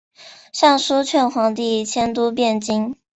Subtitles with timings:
[0.51, 2.95] 上书劝皇帝迁都汴京。